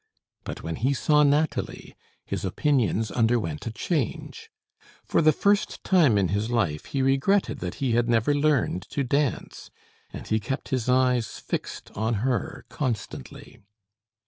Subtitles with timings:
[0.43, 1.95] But when he saw Nathalie,
[2.25, 4.49] his opinions underwent a change.
[5.03, 9.03] For the first time in his life he regretted that he had never learned to
[9.03, 9.69] dance,
[10.11, 13.61] and he kept his eyes fixed on her constantly.